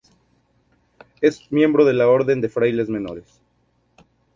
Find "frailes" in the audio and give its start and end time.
2.49-2.89